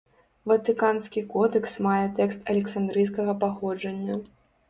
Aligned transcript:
Ватыканскі 0.51 1.21
кодэкс 1.33 1.75
мае 1.87 2.07
тэкст 2.19 2.49
александрыйскага 2.53 3.37
паходжання. 3.43 4.19